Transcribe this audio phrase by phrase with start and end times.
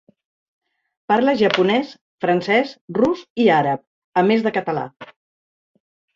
[1.11, 1.91] Parla japonès,
[2.25, 3.85] francès, rus i àrab,
[4.23, 4.89] a més de català.